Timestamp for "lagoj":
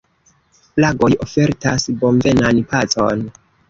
0.85-1.11